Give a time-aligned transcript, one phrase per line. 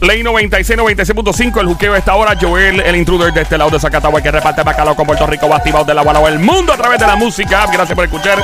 [0.00, 2.34] Ley 96, 96.5, el juqueo de esta hora.
[2.40, 5.56] Joel, el intruder de este lado de Zacatagua que reparte bacalao con Puerto Rico, va
[5.56, 7.66] activado de la o el mundo a través de la música.
[7.70, 8.42] Gracias por escuchar.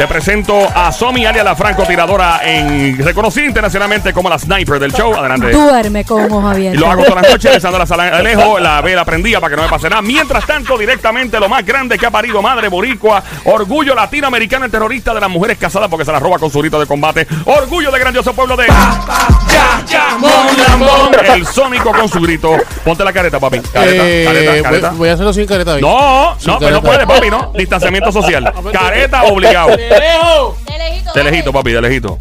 [0.00, 5.14] Te presento a Somi alias la francotiradora en reconocida internacionalmente como la sniper del show.
[5.14, 5.50] Adelante.
[5.50, 6.80] Duerme con un ojo Y abierto.
[6.80, 9.56] lo hago todas las noches, besando la sala de lejos, la vela prendida para que
[9.58, 10.00] no me pase nada.
[10.00, 15.12] Mientras tanto, directamente lo más grande que ha parido madre boricua, orgullo latinoamericano el terrorista
[15.12, 17.98] de las mujeres casadas porque se las roba con su grito de combate, orgullo de
[17.98, 20.30] grandioso pueblo de ya, ya, mon,
[20.66, 21.10] lambón.
[21.26, 22.56] el sónico con su grito.
[22.86, 23.60] Ponte la careta, papi.
[23.60, 24.90] Careta, Eh, careta, voy- careta.
[24.92, 25.82] Voy, a hacerlo sin careta hoy.
[25.82, 27.06] No, Sin no, pero no careta.
[27.06, 27.52] puede, papi, no.
[27.54, 28.50] Distanciamiento social.
[28.72, 29.76] Careta obligado.
[29.90, 30.64] ¡De lejos!
[30.64, 31.12] De lejito.
[31.12, 32.18] De lejito, papi, de lejito.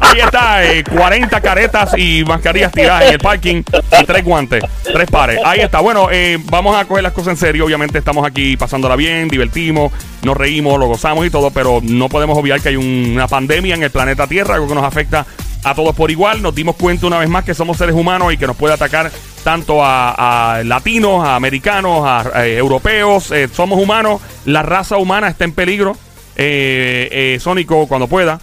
[0.00, 3.62] Ahí está, eh, 40 caretas y mascarillas tiradas en el parking
[4.00, 5.40] y tres guantes, tres pares.
[5.44, 5.80] Ahí está.
[5.80, 7.64] Bueno, eh, vamos a coger las cosas en serio.
[7.64, 9.90] Obviamente estamos aquí pasándola bien, divertimos,
[10.22, 13.74] nos reímos, lo gozamos y todo, pero no podemos obviar que hay un- una pandemia
[13.74, 15.24] en el planeta Tierra, algo que nos afecta
[15.64, 16.42] a todos por igual.
[16.42, 19.10] Nos dimos cuenta una vez más que somos seres humanos y que nos puede atacar
[19.42, 23.30] tanto a, a latinos, a americanos, a, eh, europeos.
[23.30, 25.96] Eh, somos humanos, la raza humana está en peligro.
[26.36, 28.40] Eh, eh, Sónico, cuando pueda,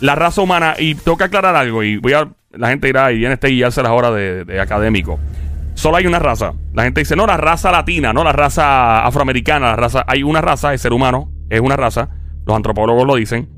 [0.00, 3.18] la raza humana, y tengo que aclarar algo, y voy a, la gente irá y
[3.18, 5.20] viene este guiarse las horas de, de académico.
[5.74, 6.54] Solo hay una raza.
[6.74, 10.40] La gente dice, no, la raza latina, no la raza afroamericana, la raza, hay una
[10.40, 12.08] raza, el ser humano es una raza,
[12.44, 13.48] los antropólogos lo dicen,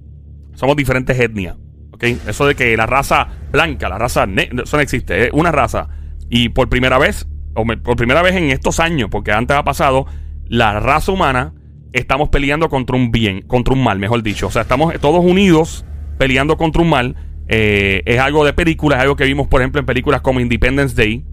[0.54, 1.56] somos diferentes etnias.
[1.92, 2.04] ¿ok?
[2.28, 5.88] Eso de que la raza blanca, la raza ne- eso no existe, es una raza.
[6.30, 10.06] Y por primera vez, o por primera vez en estos años, porque antes ha pasado,
[10.46, 11.52] la raza humana
[11.92, 14.46] estamos peleando contra un bien, contra un mal, mejor dicho.
[14.46, 15.84] O sea, estamos todos unidos
[16.18, 17.16] peleando contra un mal.
[17.48, 20.94] Eh, es algo de películas, es algo que vimos, por ejemplo, en películas como Independence
[20.94, 21.24] Day,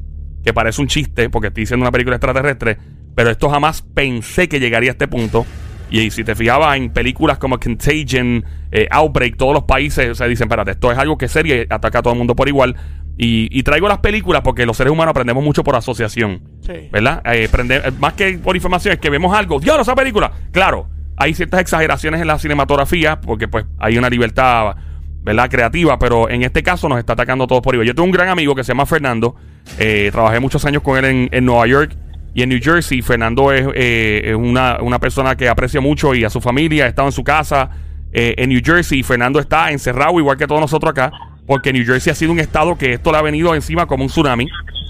[0.44, 2.78] que parece un chiste, porque estoy diciendo una película extraterrestre,
[3.16, 5.46] pero esto jamás pensé que llegaría a este punto.
[5.90, 10.48] Y si te fijabas en películas como Contagion, eh, Outbreak, todos los países se dicen,
[10.48, 12.76] espérate, esto es algo que es serio y ataca a todo el mundo por igual.
[13.20, 16.42] Y, y traigo las películas porque los seres humanos aprendemos mucho por asociación.
[16.62, 16.90] Sí.
[16.92, 17.22] ¿Verdad?
[17.26, 19.60] Eh, eh, más que por información, es que vemos algo.
[19.60, 20.32] ¡Dios, esa película!
[20.52, 24.76] Claro, hay ciertas exageraciones en la cinematografía porque pues hay una libertad,
[25.24, 25.50] ¿verdad?
[25.50, 27.88] Creativa, pero en este caso nos está atacando todos por igual.
[27.88, 29.36] Yo tengo un gran amigo que se llama Fernando.
[29.80, 31.96] eh, trabajé muchos años con él en, en Nueva York
[32.36, 33.02] y en New Jersey.
[33.02, 36.86] Fernando es, eh, es una, una persona que aprecio mucho y a su familia.
[36.86, 37.72] Ha estado en su casa
[38.14, 39.02] eh, en New Jersey.
[39.02, 41.12] Fernando está encerrado igual que todos nosotros acá.
[41.48, 44.10] Porque New Jersey ha sido un estado que esto le ha venido encima como un
[44.10, 44.48] tsunami.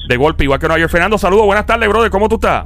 [0.10, 0.92] De golpe, igual que Nueva York.
[0.92, 1.46] Fernando, saludos.
[1.46, 2.10] Buenas tardes, brother.
[2.10, 2.66] ¿Cómo tú estás?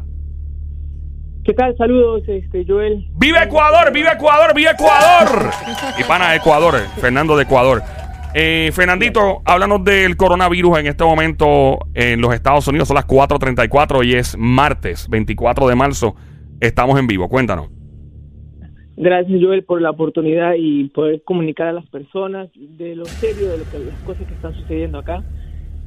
[1.43, 1.75] ¿Qué tal?
[1.75, 3.09] Saludos, este, Joel.
[3.15, 3.91] ¡Viva Ecuador!
[3.91, 4.55] ¡Viva Ecuador!
[4.55, 5.49] ¡Viva Ecuador!
[5.99, 7.81] Y pana Ecuador, Fernando de Ecuador.
[8.33, 12.87] Eh, Fernandito, háblanos del coronavirus en este momento en los Estados Unidos.
[12.87, 16.15] Son las 4.34 y es martes 24 de marzo.
[16.59, 17.27] Estamos en vivo.
[17.27, 17.69] Cuéntanos.
[19.01, 23.57] Gracias, Joel, por la oportunidad y poder comunicar a las personas de lo serio de
[23.57, 25.23] lo que, las cosas que están sucediendo acá.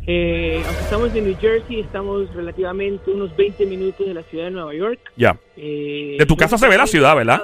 [0.05, 4.51] Eh, aunque estamos en New Jersey, estamos relativamente unos 20 minutos de la ciudad de
[4.51, 4.99] Nueva York.
[5.17, 5.39] Ya.
[5.57, 7.41] Eh, De tu casa se ve la ciudad, ¿verdad?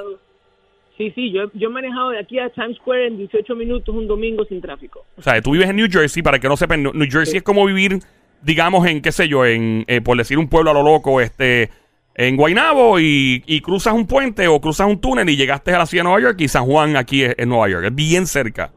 [0.99, 4.09] Sí, sí, yo, yo he manejado de aquí a Times Square en 18 minutos un
[4.09, 5.07] domingo sin tráfico.
[5.17, 7.65] O sea, tú vives en New Jersey, para que no sepan, New Jersey es como
[7.65, 8.01] vivir,
[8.43, 11.71] digamos, en, qué sé yo, en, eh, por decir un pueblo a lo loco, este,
[12.21, 16.05] en Guaynabo y, cruzas un puente o cruzas un túnel y llegaste a la ciudad
[16.05, 18.73] de Nueva York y San Juan aquí es, es Nueva York, es bien cerca.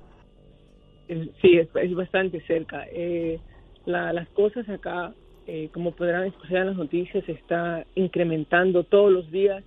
[1.10, 2.86] Eh, Sí, es, bastante cerca.
[2.94, 3.40] Eh,
[3.86, 5.14] la- las cosas acá,
[5.46, 9.62] eh, como podrán escuchar en las noticias, está incrementando todos los días.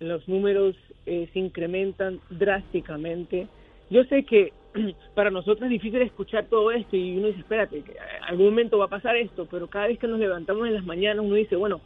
[0.00, 0.76] Los números
[1.06, 3.46] eh, se incrementan drásticamente.
[3.88, 4.52] Yo sé que
[5.14, 7.84] para nosotros es difícil escuchar todo esto y uno dice, espérate, en
[8.28, 11.24] algún momento va a pasar esto, pero cada vez que nos levantamos en las mañanas
[11.24, 11.80] uno dice, bueno,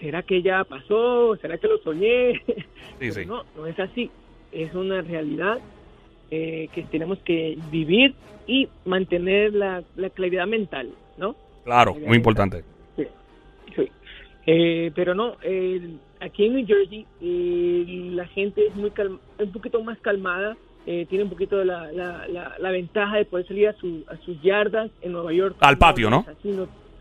[0.00, 1.36] ¿será que ya pasó?
[1.36, 2.40] ¿Será que lo soñé?
[3.00, 3.26] Sí, sí.
[3.26, 4.10] No, no es así.
[4.52, 5.58] Es una realidad
[6.30, 8.14] eh, que tenemos que vivir
[8.46, 11.36] y mantener la, la claridad mental, ¿no?
[11.64, 12.64] Claro, muy importante.
[12.96, 13.04] Sí.
[13.76, 13.88] sí.
[14.46, 17.06] Eh, pero no, eh, aquí en New Jersey
[18.14, 20.56] la gente es muy calm- un poquito más calmada,
[20.86, 24.16] eh, tiene un poquito la, la, la, la ventaja de poder salir a, su, a
[24.24, 25.56] sus yardas en Nueva York.
[25.60, 26.24] Al patio, ¿no?
[26.26, 26.50] así,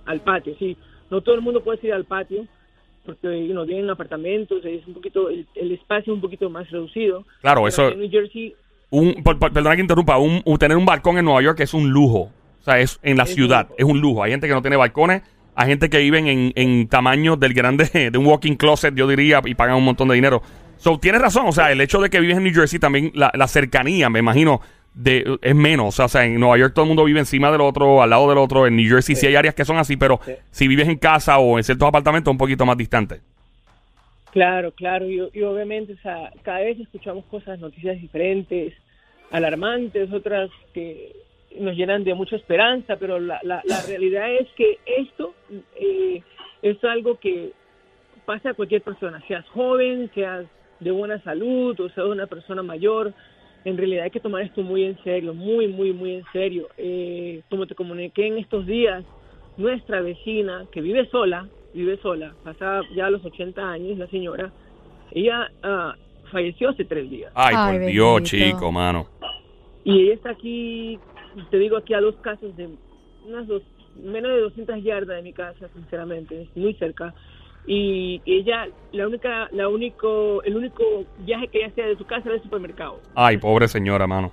[0.06, 0.76] al patio, sí.
[1.10, 2.46] No todo el mundo puede salir al patio
[3.08, 6.70] porque you know, vienen apartamentos, es un poquito el, el espacio es un poquito más
[6.70, 7.26] reducido.
[7.42, 8.54] Claro, Pero eso, En New Jersey
[8.92, 11.74] un, por- por- perdona que interrumpa, un, un- tener un balcón en Nueva York es
[11.74, 12.30] un lujo.
[12.60, 13.76] O sea, es en la Es un ciudad, lujo.
[13.80, 14.24] es un lujo.
[14.24, 15.24] Hay gente que no tiene balcones,
[15.56, 19.42] hay gente que viven en, en tamaños del grande, de un walking closet, yo diría,
[19.44, 20.42] y pagan un montón de dinero.
[20.78, 23.32] So, tienes razón, o sea, el hecho de que vives en New Jersey también, la,
[23.34, 24.62] la cercanía, me imagino,
[24.98, 26.00] de, es menos.
[26.00, 28.38] O sea, en Nueva York todo el mundo vive encima del otro, al lado del
[28.38, 28.68] otro.
[28.68, 30.34] En New Jersey sí, hay áreas que son así, pero Sí.
[30.52, 33.22] si vives en casa o en ciertos apartamentos, un poquito más distante.
[34.32, 38.74] Claro, claro, y, y obviamente, o sea, cada vez escuchamos cosas, noticias diferentes.
[39.32, 41.12] alarmantes, otras que
[41.60, 45.34] nos llenan de mucha esperanza, pero la, la, la realidad es que esto
[45.76, 46.22] eh,
[46.62, 47.52] es algo que
[48.26, 50.46] pasa a cualquier persona, seas joven, seas
[50.80, 53.14] de buena salud o seas una persona mayor.
[53.68, 56.70] En realidad hay que tomar esto muy en serio, muy, muy, muy en serio.
[56.78, 59.04] Eh, como te comuniqué en estos días,
[59.58, 64.54] nuestra vecina que vive sola, vive sola, pasa ya a los 80 años, la señora,
[65.12, 65.96] ella ah,
[66.32, 67.30] falleció hace tres días.
[67.36, 68.52] Ay, Ay, por Dios, bendito.
[68.54, 69.06] chico, mano.
[69.84, 70.98] Y ella está aquí,
[71.52, 72.70] te digo, aquí a dos casas de
[73.28, 73.64] unas dos,
[74.02, 77.14] menos de 200 yardas de mi casa, sinceramente, es muy cerca.
[77.70, 80.84] Y ella, la única, la único, el único
[81.20, 83.02] viaje que ella hacía de su casa era al supermercado.
[83.14, 84.32] Ay, pobre señora, mano.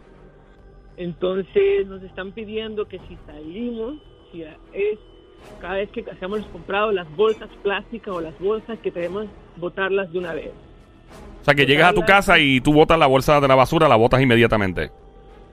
[0.96, 3.96] Entonces nos están pidiendo que si salimos,
[4.30, 4.98] si es
[5.60, 9.26] cada vez que hacemos los comprados, las bolsas plásticas o las bolsas que tenemos,
[9.56, 10.52] botarlas de una vez.
[11.40, 13.88] O sea, que llegas a tu casa y tú botas la bolsa de la basura,
[13.88, 14.90] la botas inmediatamente.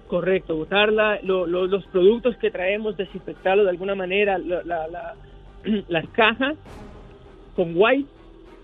[0.08, 5.16] Correcto, botarla, lo- lo- los productos que traemos, desinfectarlos de alguna manera, la- la- la-
[5.90, 6.56] las cajas
[7.56, 8.10] con white,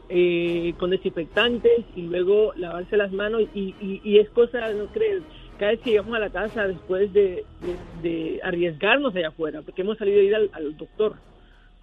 [0.09, 5.23] eh, con desinfectantes y luego lavarse las manos y, y- y es cosa, no crees,
[5.57, 9.81] cada vez que llegamos a la casa después de, de- de arriesgarnos allá afuera, porque
[9.81, 11.15] hemos salido a ir al, al doctor,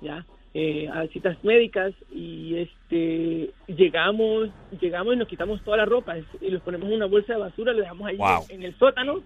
[0.00, 0.24] ya,
[0.54, 4.48] eh, a citas médicas y este llegamos,
[4.80, 7.72] llegamos y nos quitamos toda la ropa y los ponemos en una bolsa de basura,
[7.72, 8.44] lo dejamos ahí Wow.
[8.48, 9.20] en el sótano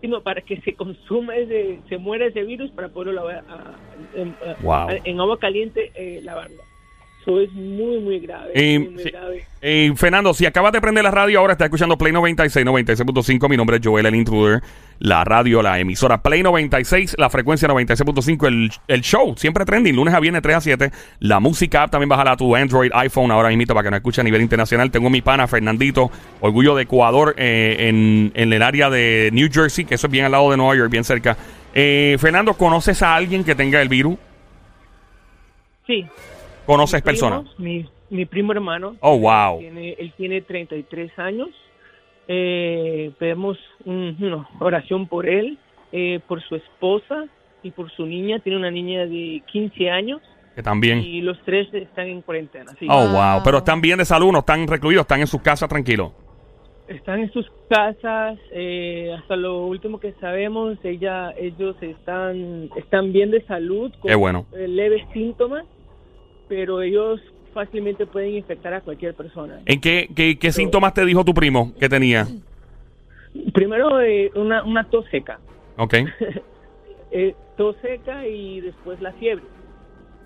[0.00, 3.74] y no, para que se consuma ese, se muera ese virus para poderlo lavar a-
[4.14, 4.96] en, a- Wow.
[5.04, 6.62] en agua caliente eh, lavarlo.
[7.26, 8.52] Eso es muy, muy grave.
[8.54, 9.10] Eh, muy, muy sí.
[9.10, 9.44] grave.
[9.60, 13.48] Eh, Fernando, si acabas de prender la radio, ahora está escuchando Play 96, 96.5.
[13.48, 14.62] Mi nombre es Joel, el intruder.
[15.00, 18.46] La radio, la emisora Play 96, la frecuencia 96.5.
[18.46, 20.90] El, el show, siempre trending, lunes a viernes, 3 a 7.
[21.18, 24.20] La música app también bájala a tu Android, iPhone, ahora mismo para que nos escuche
[24.20, 24.92] a nivel internacional.
[24.92, 29.84] Tengo mi pana Fernandito, orgullo de Ecuador, eh, en, en el área de New Jersey,
[29.84, 31.36] que eso es bien al lado de Nueva York, bien cerca.
[31.74, 34.16] Eh, Fernando, ¿conoces a alguien que tenga el virus?
[35.86, 36.06] Sí.
[36.66, 37.44] ¿Conoces personas?
[37.58, 38.96] Mi, mi primo hermano.
[39.00, 39.58] Oh, wow.
[39.60, 41.48] Tiene, él tiene 33 años.
[42.28, 45.58] Eh, pedimos un- una oración por él,
[45.92, 47.26] eh, por su esposa
[47.62, 48.40] y por su niña.
[48.40, 50.20] Tiene una niña de 15 años
[50.54, 51.00] Que también.
[51.02, 52.72] y los tres están en cuarentena.
[52.80, 52.86] sí.
[52.90, 53.42] Oh, wow.
[53.44, 56.12] Pero están bien de salud, no están recluidos, están en sus casas tranquilos.
[56.88, 58.38] Están en sus casas.
[58.52, 64.14] eh, hasta lo último que sabemos, ella, ellos están, están bien de salud, con Qué
[64.14, 64.46] bueno.
[64.56, 65.64] eh, leves síntomas,
[66.48, 67.20] pero ellos
[67.54, 69.60] fácilmente pueden infectar a cualquier persona.
[69.66, 72.26] ¿En qué, qué, qué síntomas te dijo tu primo que tenía?
[73.52, 75.38] Primero, eh, una, una tos seca.
[75.76, 75.94] Ok.
[77.12, 79.44] Eh, tos seca y después la fiebre.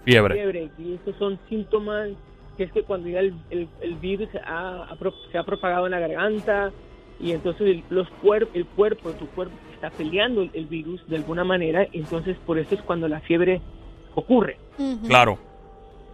[0.04, 0.34] Fiebre.
[0.34, 0.70] Fiebre.
[0.78, 2.08] Y estos son síntomas
[2.56, 5.44] que es que cuando ya el, el- el virus se ha, ha pro- se ha
[5.44, 6.72] propagado en la garganta
[7.20, 11.44] y entonces el, los cuer- el cuerpo, tu cuerpo está peleando el, virus de alguna
[11.44, 13.60] manera, entonces por eso es cuando la fiebre
[14.14, 14.56] ocurre.
[15.06, 15.38] Claro.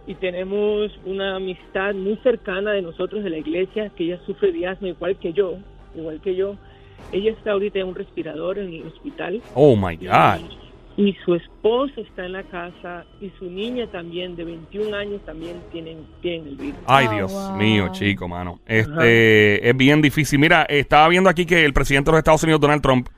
[0.07, 4.65] Y tenemos una amistad muy cercana de nosotros de la iglesia, que ella sufre de
[4.65, 5.55] asma igual que yo,
[5.95, 6.55] igual que yo.
[7.11, 9.41] Ella está ahorita en un respirador en el hospital.
[9.53, 10.39] Oh my God.
[10.97, 15.21] Y, y su esposo está en la casa y su niña también de 21 años
[15.25, 16.79] también tienen, tienen el virus.
[16.87, 17.57] Ay, Oh, Dios wow.
[17.57, 18.59] mío, chico, mano.
[18.65, 20.39] Este es bien difícil.
[20.39, 23.09] Mira, estaba viendo aquí que el presidente de los Estados Unidos, Donald Trump,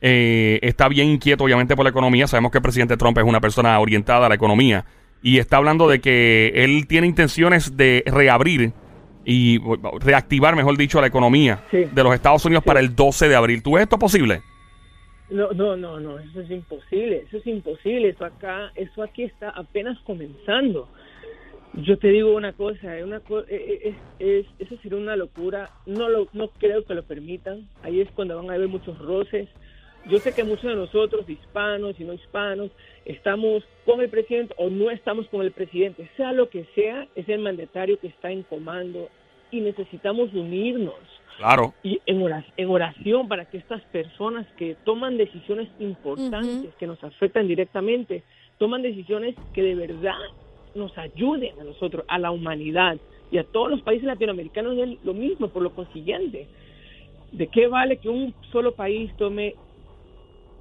[0.00, 2.26] eh, está bien inquieto, obviamente, por la economía.
[2.26, 4.84] Sabemos que el presidente Trump es una persona orientada a la economía.
[5.24, 8.72] Y está hablando de que él tiene intenciones de reabrir
[9.24, 9.58] y
[10.00, 11.84] reactivar, mejor dicho, la economía Sí.
[11.90, 12.68] de los Estados Unidos Sí.
[12.68, 13.62] para el 12 de abril.
[13.62, 14.42] ¿Tú ves esto posible?
[15.30, 19.48] No, no, no, no, eso es imposible, eso es imposible, eso acá, eso aquí está
[19.48, 20.88] apenas comenzando.
[21.72, 26.10] Yo te digo una cosa, una co- eh, es, es- eso sería una locura, no
[26.10, 29.48] lo, no creo que lo permitan, ahí es cuando van a haber muchos roces.
[30.06, 32.70] Yo sé que muchos de nosotros, hispanos y no hispanos,
[33.06, 37.26] estamos con el presidente o no estamos con el presidente, sea lo que sea, es
[37.28, 39.08] el mandatario que está en comando
[39.50, 40.94] y necesitamos unirnos
[41.38, 41.72] Claro.
[41.82, 47.02] y en oración, en oración para que estas personas que toman decisiones importantes que nos
[47.02, 48.22] afectan directamente,
[48.58, 50.18] toman decisiones que de verdad
[50.74, 52.98] nos ayuden a nosotros, a la humanidad
[53.30, 56.46] y a todos los países latinoamericanos es lo mismo, por lo consiguiente.
[57.32, 59.54] ¿De qué vale que un solo país tome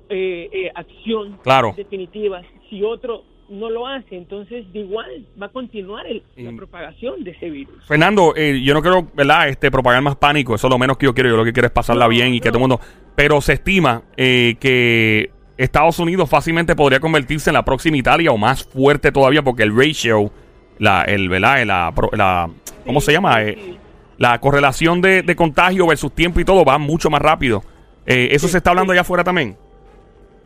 [0.09, 1.73] eh, eh, acción Claro.
[1.75, 4.15] definitiva si otro no lo hace?
[4.15, 7.83] Entonces, de igual va a continuar el- la Y- propagación de ese virus.
[7.85, 9.49] Fernando, eh, yo no quiero, ¿verdad?
[9.49, 10.55] Este, propagar más pánico.
[10.55, 11.29] Eso es lo menos que yo quiero.
[11.29, 12.79] Yo lo que quiero es pasarla No, bien y que todo el mundo.
[13.15, 18.37] Pero se estima eh, que Estados Unidos fácilmente podría convertirse en la próxima Italia o
[18.37, 20.31] más fuerte todavía porque el ratio,
[20.79, 21.63] la, el, ¿verdad?
[21.65, 22.49] La, la-
[22.85, 23.35] ¿Cómo Sí, se llama?
[23.43, 23.75] sí, Eh,
[24.17, 27.61] la correlación de, de contagio versus tiempo y todo va mucho más rápido.
[28.05, 29.55] ¿Eso se está hablando allá afuera también?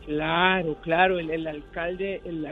[0.07, 2.45] Claro, claro, el, el alcalde, el,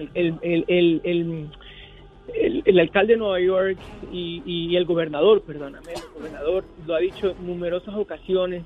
[2.68, 3.78] el, alcalde de Nueva York
[4.12, 8.66] y, y el gobernador, perdóname, el gobernador lo ha dicho en numerosas ocasiones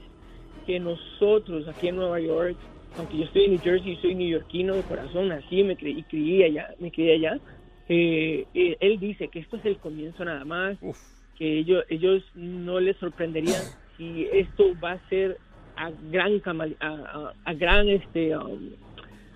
[0.65, 2.58] que nosotros aquí en Nueva York,
[2.98, 6.46] aunque yo estoy en New Jersey, soy neoyorquino de corazón, nací me creí, y crié
[6.46, 7.39] allá, me crié allá,
[7.89, 10.98] eh, eh, él dice que esto es el comienzo nada más, Uf.
[11.38, 13.60] que ellos, ellos no les sorprendería
[13.98, 15.38] si esto va a ser
[15.86, 16.41] a gran
[16.79, 18.69] a, a- a gran este um,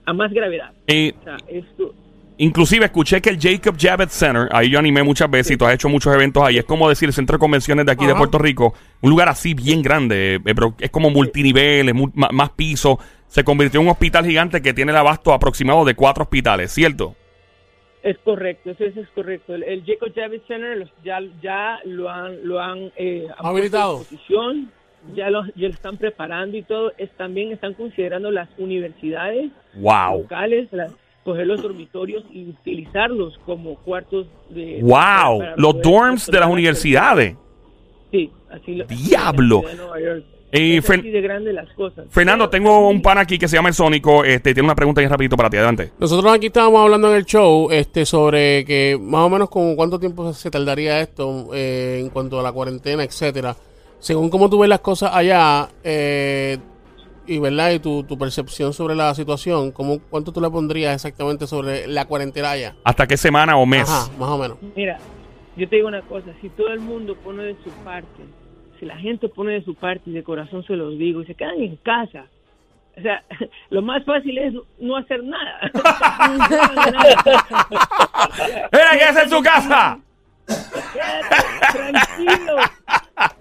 [0.05, 0.71] a más gravedad.
[0.87, 1.93] Eh, O sea, esto
[2.35, 5.75] Inclusive escuché que el Jacob Javits Center, ahí yo animé muchas veces y tú has
[5.75, 8.15] hecho muchos eventos ahí, es como decir el centro de convenciones de aquí de.
[8.15, 12.29] Puerto Rico, un lugar así bien grande, eh, pero es como multinivel, es mu- ma-
[12.33, 12.97] más pisos,
[13.27, 17.15] se convirtió en un hospital gigante que tiene el abasto aproximado de cuatro hospitales, ¿cierto?
[18.01, 19.53] es correcto, eso, eso es correcto.
[19.55, 23.99] El, el Jacob Javits Center ya ya lo han lo han eh, Habilitado.
[23.99, 24.71] disposición,
[25.15, 26.91] ya lo, ya lo están preparando y todo.
[26.97, 30.21] Es también están considerando las universidades Wow.
[30.23, 30.93] locales, las-
[31.23, 37.35] coger los dormitorios y utilizarlos como cuartos de Wow, para los dorms de las universidades.
[38.11, 38.85] Sí, así lo.
[38.85, 39.63] ¡Diablo!
[40.55, 42.05] Eh, Es Fer- así de grande las cosas.
[42.11, 45.09] Fernando, tengo un pan aquí que se llama el Sónico, este, tiene una pregunta bien
[45.09, 45.91] rapidito para ti, adelante.
[45.97, 49.97] Nosotros aquí estábamos hablando en el show este, sobre que más o menos como cuánto
[49.99, 53.55] tiempo se tardaría esto eh, en cuanto a la cuarentena, etcétera.
[54.03, 56.57] Según cómo tú ves las cosas allá eh,
[57.25, 61.47] y verdad y tu, tu percepción sobre la situación, ¿cómo, ¿cuánto tú le pondrías exactamente
[61.47, 62.75] sobre la cuarentena allá?
[62.83, 63.89] ¿Hasta qué semana o mes?
[63.89, 64.57] Ajá, más o menos.
[64.75, 64.99] Mira,
[65.55, 68.25] yo te digo una cosa, si todo el mundo pone de su parte,
[68.77, 71.35] si la gente pone de su parte y de corazón se los digo y se
[71.35, 72.25] quedan en casa,
[72.97, 73.23] o sea,
[73.69, 75.71] lo más fácil es no hacer nada.
[78.69, 79.97] ¡Mira qué hace en su casa!
[80.45, 82.57] Quédate tranquilo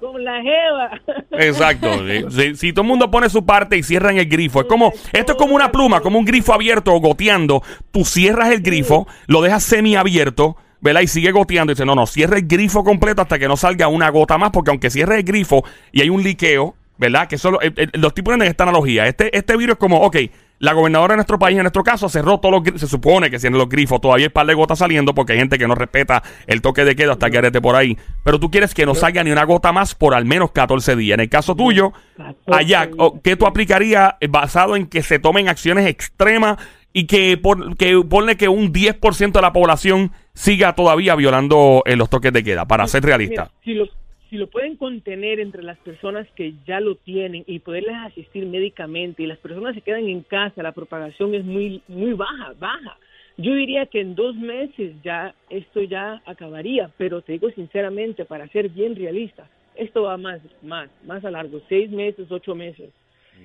[0.02, 1.00] con la jeva.
[1.32, 1.88] Exacto.
[2.06, 4.92] Si, si- si todo el mundo pone su parte y cierran el grifo, es como,
[5.12, 7.62] esto es como una pluma, como un grifo abierto o goteando.
[7.90, 11.00] Tú cierras el grifo, lo dejas semiabierto, ¿verdad?
[11.02, 11.72] Y sigue goteando.
[11.72, 14.50] Y dice, no, no, cierra el grifo completo hasta que no salga una gota más,
[14.50, 17.28] porque aunque cierres el grifo y hay un liqueo, ¿verdad?
[17.28, 19.06] Que solo, eh, eh, los tipos ponen esta analogía.
[19.06, 20.16] Este, este virus es como, ok,
[20.62, 22.80] la gobernadora de nuestro país, en nuestro caso, cerró todos los.
[22.80, 24.00] Se supone que cierran los grifos.
[24.00, 26.94] Todavía hay par de gotas saliendo porque hay gente que no respeta el toque de
[26.94, 27.98] queda hasta que arete por ahí.
[28.22, 31.14] Pero tú quieres que no salga ni una gota más por al menos 14 días.
[31.14, 32.88] En el caso tuyo, 14 allá,
[33.24, 36.58] ¿qué tú aplicarías eh, basado en que se tomen acciones extremas
[36.92, 41.96] y que, por, que ponle que un 10% de la población siga todavía violando eh,
[41.96, 43.50] los toques de queda, para ser realista?
[43.64, 44.01] Mira, si lo,
[44.32, 49.22] si lo pueden contener entre las personas que ya lo tienen y poderles asistir médicamente
[49.22, 52.96] y las personas se quedan en casa, la propagación es muy, muy baja, baja.
[53.36, 58.48] Yo diría que en dos meses ya esto ya acabaría, pero te digo sinceramente, para
[58.48, 62.88] ser bien realista, esto va más, más, más a largo, seis meses, ocho meses.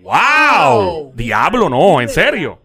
[0.01, 1.11] ¡Wow!
[1.13, 2.59] Diablo, no, en serio.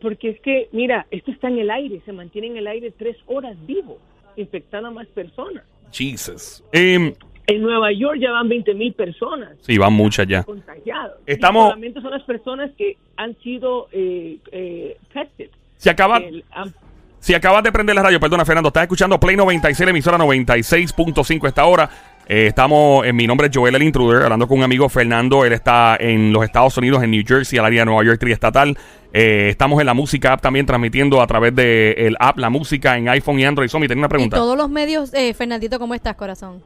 [0.00, 3.16] Porque es que, mira, esto está en el aire, se mantiene en el aire tres
[3.26, 3.98] horas vivo,
[4.36, 5.64] infectando a más personas.
[5.92, 6.62] Jesus.
[6.72, 7.12] Em,
[7.48, 9.50] En Nueva York ya van 20 mil personas.
[9.60, 10.42] sí, van muchas ya.
[10.42, 11.18] contagiados.
[11.26, 15.50] Estamos- Y solamente son las personas que han sido eh, eh, tested.
[15.76, 16.74] Si acabas, El- han-
[17.20, 21.46] si acabas de prender la radio, perdona Fernando, estás escuchando Play 96, la emisora 96.5
[21.46, 21.88] esta hora.
[22.28, 25.44] Eh, estamos, en mi nombre es Joel el Intruder, hablando con un amigo Fernando.
[25.44, 28.76] Él está en los Estados Unidos, en New Jersey, al área de Nueva York triestatal.
[29.12, 32.96] Eh, estamos en la música app también transmitiendo a través del el app La Música
[32.98, 33.68] en iPhone y Android.
[33.68, 34.36] Somi, tenía una Y pregunta.
[34.36, 36.62] todos los medios, eh, Fernandito, ¿cómo estás, corazón?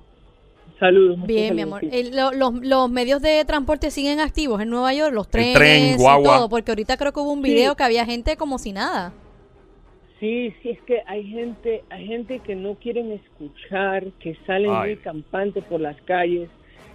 [0.78, 1.18] Saludos.
[1.26, 1.80] Bien, mi amor.
[1.82, 1.90] sí.
[1.92, 5.82] Eh, lo- los, los medios de transporte siguen activos en Nueva York, los trenes tren,
[5.92, 6.36] y guagua.
[6.38, 7.50] todo, porque ahorita creo que hubo un Sí.
[7.52, 9.12] video que había gente como si nada.
[10.20, 14.88] Sí, sí, es que hay gente, hay gente que no quieren escuchar, que salen Ay.
[14.90, 16.48] muy campantes por las calles.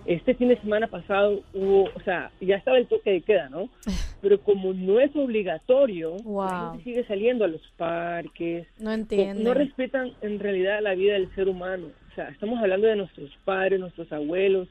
[0.06, 3.70] Este fin de semana pasado hubo, o sea, ya estaba el toque de queda, ¿no?
[4.22, 9.44] Pero como no es obligatorio, la gente sigue saliendo a los parques, No entiendo.
[9.44, 11.88] no respetan en realidad la vida del ser humano.
[12.12, 14.68] O sea, estamos hablando de nuestros padres, nuestros abuelos.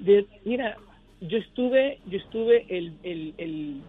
[0.00, 0.76] De, mira,
[1.20, 3.80] yo estuve, yo estuve el, el, el,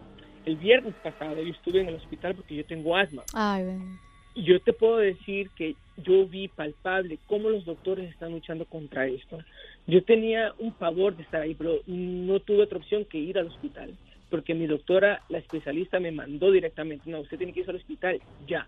[0.46, 3.24] el viernes pasado, yo estuve en el hospital porque yo tengo asma.
[3.34, 4.03] Ay, ven.
[4.34, 9.38] Yo te puedo decir que yo vi palpable cómo los doctores están luchando contra esto.
[9.86, 13.46] Yo tenía un pavor de estar ahí, pero no tuve otra opción que ir al
[13.46, 13.94] hospital,
[14.30, 18.20] porque mi doctora, la especialista, me mandó directamente, no, usted tiene que ir al hospital
[18.48, 18.66] ya.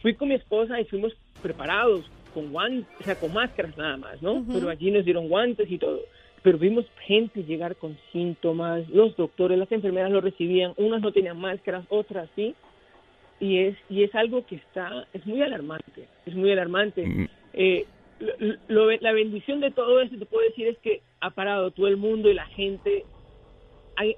[0.00, 4.22] Fui con mi esposa y fuimos preparados con guantes, o sea, con máscaras nada más,
[4.22, 4.34] ¿no?
[4.34, 4.54] Ujú.
[4.54, 6.00] Pero allí nos dieron guantes y todo.
[6.42, 11.38] Pero vimos gente llegar con síntomas, los doctores, las enfermeras lo recibían, unas no tenían
[11.38, 12.54] máscaras, otras sí
[13.40, 17.28] y es y es algo que está es muy alarmante es muy alarmante Mm.
[17.54, 17.84] Eh,
[18.20, 21.88] lo- lo- la bendición de todo esto te puedo decir es que ha parado todo
[21.88, 23.04] el mundo y la gente
[23.96, 24.16] hay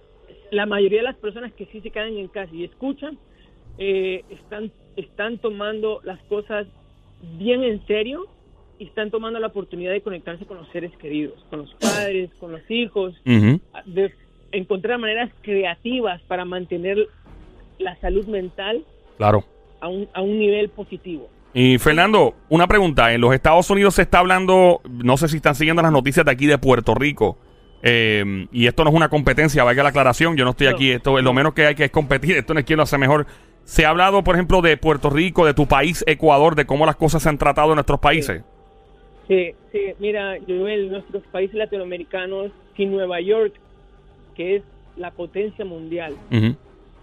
[0.51, 3.17] la mayoría de las personas que sí se quedan en casa y escuchan
[3.79, 6.67] eh, están están tomando las cosas
[7.39, 8.27] bien en serio
[8.79, 12.51] y están tomando la oportunidad de conectarse con los seres queridos, con los padres, con
[12.53, 13.15] los hijos,
[13.87, 14.13] de
[14.51, 17.07] encontrar maneras creativas para mantener
[17.79, 18.85] la salud mental
[19.19, 19.45] Claro.
[19.81, 21.29] a un, a un nivel positivo.
[21.55, 23.13] Y Fernando, una pregunta.
[23.13, 26.33] En los Estados Unidos se está hablando, no sé si están siguiendo las noticias de
[26.33, 27.37] aquí de Puerto Rico.
[27.83, 30.37] eh, y esto no es una competencia, valga la aclaración.
[30.37, 30.91] Yo no estoy aquí.
[30.93, 32.37] Esto es lo menos que hay que es competir.
[32.39, 33.27] Esto no es quien lo hace mejor.
[33.65, 36.97] Se ha hablado, por ejemplo, de Puerto Rico, de tu país, Ecuador, de cómo las
[36.97, 38.43] cosas se han tratado en nuestros países.
[39.29, 43.55] Sí, sí, mira, Joel, nuestros países latinoamericanos, si Nueva York,
[44.35, 44.63] que es
[44.97, 46.15] la potencia mundial,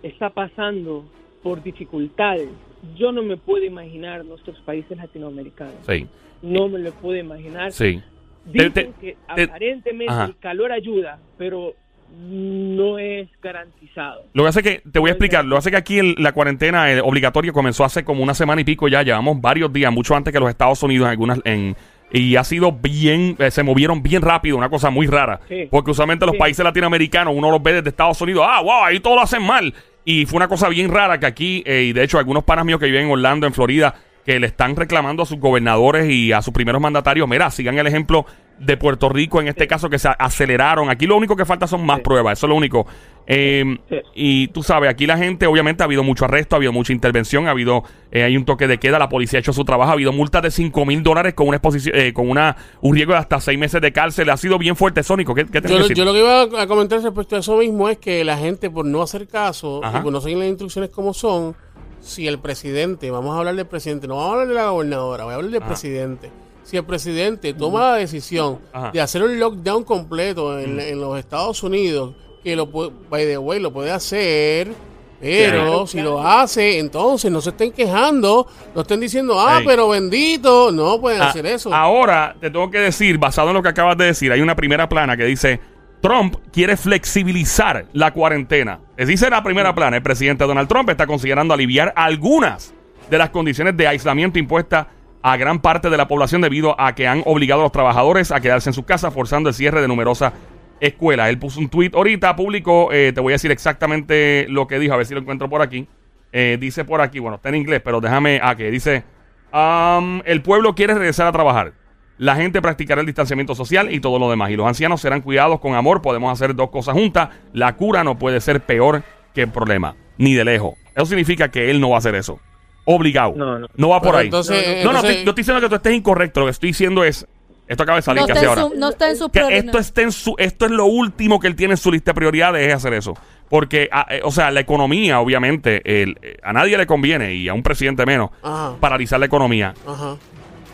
[0.03, 1.05] está pasando
[1.43, 2.49] por dificultades,
[2.95, 5.73] yo no me puedo imaginar nuestros países latinoamericanos.
[5.87, 6.07] Sí,
[6.41, 7.71] No me lo puedo imaginar.
[7.71, 8.01] sí.
[8.45, 10.25] Dicen Te- te- que te- aparentemente Ajá.
[10.25, 11.73] el calor ayuda, pero
[12.17, 14.23] no es garantizado.
[14.33, 16.31] Lo que hace que, te voy a explicar, lo que hace que aquí el- la
[16.31, 20.15] cuarentena eh, obligatoria comenzó hace como una semana y pico ya, llevamos varios días, mucho
[20.15, 21.75] antes que los Estados Unidos en algunas, en,
[22.11, 25.67] y ha sido bien, eh, se movieron bien rápido, una cosa muy rara, Sí.
[25.69, 26.39] porque usualmente los Sí.
[26.39, 29.73] países latinoamericanos, uno los ve desde Estados Unidos, ah, wow, ahí todo lo hacen mal,
[30.09, 32.79] y fue una cosa bien rara que aquí, eh, y de hecho algunos panas míos
[32.79, 33.93] que viven en Orlando, en Florida,
[34.25, 37.87] que le están reclamando a sus gobernadores y a sus primeros mandatarios, mira, sigan el
[37.87, 38.25] ejemplo
[38.59, 40.89] de Puerto Rico, en este caso que se aceleraron.
[40.89, 42.03] Aquí lo único que falta son más Sí.
[42.03, 42.85] pruebas, eso es lo único.
[43.25, 43.95] Eh, Sí.
[44.15, 47.47] y tú sabes, aquí la gente, obviamente, ha habido mucho arresto, ha habido mucha intervención,
[47.47, 49.93] ha habido, eh, hay un toque de queda, la policía ha hecho su trabajo, ha
[49.93, 53.19] habido multas de 5 mil dólares con una exposición, eh, con una, un riesgo de
[53.19, 54.29] hasta 6 meses de cárcel.
[54.29, 55.33] Ha sido bien fuerte, Sónico.
[55.33, 55.97] ¿Qué, qué tenés Yo, que lo- decir?
[55.97, 58.85] yo lo que iba a comentar respecto a eso mismo es que la gente, por
[58.85, 59.99] no hacer caso Ajá.
[59.99, 61.55] y por no seguir las instrucciones como son,
[62.01, 65.23] si el presidente, vamos a hablar del presidente, no vamos a hablar de la gobernadora,
[65.25, 65.69] voy a hablar del Ajá.
[65.69, 66.31] presidente.
[66.63, 68.91] Si el presidente toma la decisión Ajá.
[68.91, 73.37] de hacer un lockdown completo en, en los Estados Unidos, que lo puede, by the
[73.37, 74.71] way, lo puede hacer,
[75.19, 76.11] pero Claro, si claro.
[76.11, 79.65] lo hace, entonces no se estén quejando, no estén diciendo, ah, Ey.
[79.65, 81.73] pero bendito, no pueden Ah, hacer eso.
[81.73, 84.87] Ahora, te tengo que decir, basado en lo que acabas de decir, hay una primera
[84.87, 85.59] plana que dice,
[86.01, 88.79] Trump quiere flexibilizar la cuarentena.
[88.97, 92.73] Es dice la primera plana, el presidente Donald Trump está considerando aliviar algunas
[93.09, 94.87] de las condiciones de aislamiento impuestas
[95.21, 98.39] a gran parte de la población debido a que han obligado a los trabajadores a
[98.39, 100.33] quedarse en sus casas, forzando el cierre de numerosas
[100.79, 101.29] escuelas.
[101.29, 104.93] Él puso un tweet ahorita, publicó, eh, te voy a decir exactamente lo que dijo,
[104.93, 105.87] a ver si lo encuentro por aquí.
[106.31, 109.03] Eh, dice por aquí, bueno, está en inglés, pero déjame, ah, que dice,
[109.51, 111.73] um, el pueblo quiere regresar a trabajar.
[112.19, 114.51] La gente practicará el distanciamiento social y todo lo demás.
[114.51, 116.01] Y los ancianos serán cuidados con amor.
[116.01, 117.29] Podemos hacer dos cosas juntas.
[117.53, 119.03] La cura no puede ser peor
[119.33, 120.73] que el problema, ni de lejos.
[120.95, 122.39] Eso significa que él no va a hacer eso.
[122.85, 123.33] Obligado.
[123.35, 123.89] No, no.
[123.89, 124.25] va por Pero ahí.
[124.25, 126.39] entonces- no, no, entonces- estoy- yo estoy diciendo que tú estés incorrecto.
[126.41, 127.25] Lo que estoy diciendo es.
[127.67, 128.73] Esto acaba de salir No casi está, en ahora.
[128.73, 129.65] su, no está en su Que prioridad.
[129.65, 132.15] esto, esté en su, esto es lo último que él tiene en su lista de
[132.15, 133.13] prioridades, es hacer eso.
[133.47, 137.47] Porque, a- eh, o sea, la economía, obviamente, el- eh, a nadie le conviene, y
[137.47, 138.73] a un presidente menos, Ajá.
[138.79, 139.75] paralizar la economía.
[139.87, 140.17] Ajá.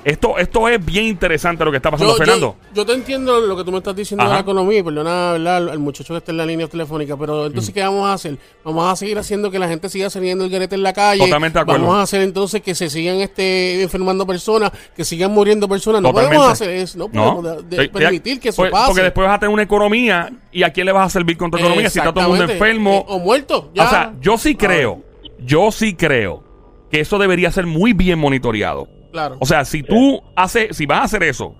[0.05, 2.57] Esto, esto es bien interesante lo que está pasando, Yo, Fernando.
[2.69, 5.31] yo, yo te entiendo lo que tú me estás diciendo de la economía, y perdona
[5.31, 5.57] ¿verdad?
[5.57, 8.37] al, al muchacho que está en la línea telefónica, pero entonces, ¿qué vamos a hacer?
[8.63, 11.23] Vamos a seguir haciendo que la gente siga saliendo el garete en la calle.
[11.23, 11.81] Totalmente de acuerdo.
[11.81, 16.03] Vamos a hacer entonces que se sigan este enfermando personas, que sigan muriendo personas.
[16.03, 16.35] No Totalmente.
[16.37, 18.85] podemos hacer eso, no podemos de- de- permitir que eso pues, pase.
[18.89, 21.49] Porque después vas a tener una economía y a quién le vas a servir con
[21.49, 22.91] tu economía si está todo el mundo enfermo.
[22.99, 23.71] Eh, o muerto.
[23.73, 23.85] ya.
[23.85, 25.01] O sea, yo sí creo,
[25.39, 26.43] yo sí creo
[26.91, 28.87] que eso debería ser muy bien monitoreado.
[29.15, 29.37] Claro.
[29.39, 31.55] O sea, si tú haces, si vas a hacer eso,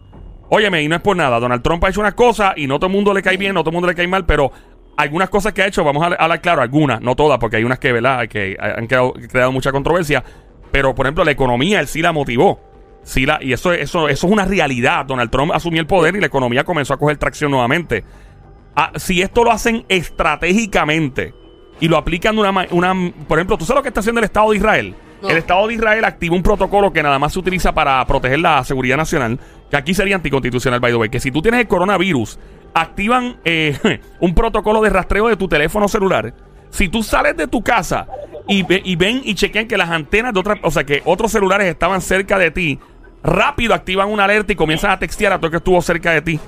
[0.49, 2.87] óyeme, y no es por nada, Donald Trump ha hecho unas cosas y no todo
[2.87, 4.51] el mundo le cae bien, no todo el mundo le cae mal, pero
[4.97, 7.79] algunas cosas que ha hecho, vamos a hablar claro, algunas, no todas, porque hay unas
[7.79, 10.23] que, ¿verdad?, que han creado, creado mucha controversia,
[10.71, 12.59] pero por ejemplo, la economía, él sí la motivó.
[13.03, 15.05] Sí la, y eso, eso, eso es una realidad.
[15.05, 18.03] Donald Trump asumió el poder y la economía comenzó a coger tracción nuevamente.
[18.75, 21.33] Ah, si esto lo hacen estratégicamente
[21.79, 23.13] y lo aplican de una, una...
[23.27, 24.95] Por ejemplo, ¿tú sabes lo que está haciendo el Estado de Israel?
[25.21, 25.29] No.
[25.29, 28.63] El Estado de Israel activa un protocolo que nada más se utiliza para proteger la
[28.63, 29.39] seguridad nacional,
[29.71, 32.37] que aquí sería anticonstitucional, by the way, que si tú tienes el coronavirus,
[32.73, 33.77] activan eh,
[34.19, 36.33] un protocolo de rastreo de tu teléfono celular.
[36.69, 38.07] Si tú sales de tu casa
[38.47, 41.31] y, ve- y ven y chequean que las antenas de otras, o sea, que otros
[41.31, 42.79] celulares estaban cerca de ti,
[43.23, 46.21] rápido activan una alerta y comienzan a textear a todo el que estuvo cerca de
[46.21, 46.39] ti.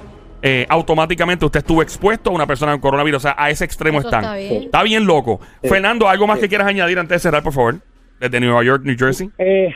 [0.44, 3.18] Eh, automáticamente usted estuvo expuesto a una persona con coronavirus.
[3.18, 4.24] O sea, a ese extremo Eso están.
[4.26, 4.64] está bien.
[4.64, 5.40] Está bien loco.
[5.64, 7.80] Fernando, ¿algo más que quieras añadir antes de cerrar, por favor?
[8.20, 9.30] Desde Nueva York, New Jersey.
[9.38, 9.74] Eh,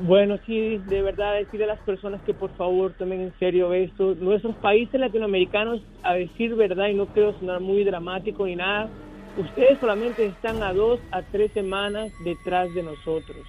[0.00, 4.14] bueno, sí, de verdad decirle a las personas que por favor tomen en serio esto.
[4.14, 8.88] Nuestros países latinoamericanos, a decir verdad, y no quiero sonar muy dramático ni nada,
[9.36, 13.46] ustedes solamente están a dos a tres semanas detrás de nosotros.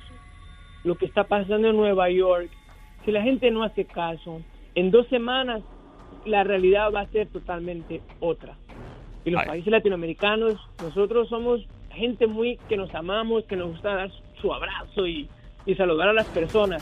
[0.83, 2.49] Lo que está pasando en Nueva York,
[3.05, 4.41] si la gente no hace caso,
[4.75, 5.61] en dos semanas
[6.25, 8.57] la realidad va a ser totalmente otra.
[9.23, 9.47] Y los Ay.
[9.47, 15.05] países latinoamericanos, nosotros somos gente muy que nos amamos, que nos gusta dar su abrazo
[15.07, 15.29] y,
[15.65, 16.81] y saludar a las personas.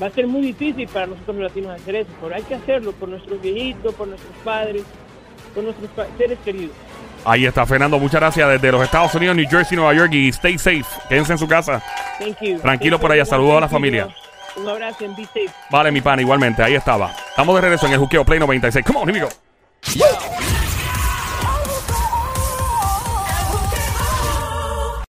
[0.00, 2.92] Va a ser muy difícil para nosotros los latinos hacer eso, pero hay que hacerlo
[2.92, 4.84] por nuestros viejitos, por nuestros padres,
[5.54, 6.72] por nuestros pa- seres queridos.
[7.24, 7.98] Ahí está, Fernando.
[7.98, 10.12] Muchas gracias desde los Estados Unidos, New Jersey, Nueva York.
[10.14, 10.84] Y stay safe.
[11.08, 11.82] Quédense en su casa.
[12.18, 12.58] Thank you.
[12.60, 13.24] Tranquilo Thank por allá.
[13.26, 14.08] Saludos a la familia.
[14.56, 15.50] Un abrazo en Be Safe.
[15.70, 16.62] Vale, mi pana, igualmente.
[16.62, 17.10] Ahí estaba.
[17.28, 18.84] Estamos de regreso en el Juqueo Play 96.
[18.86, 20.59] Come on, here we go.